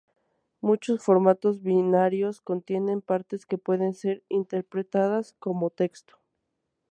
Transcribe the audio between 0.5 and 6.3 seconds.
Muchos formatos binarios contienen partes que pueden ser interpretadas como texto.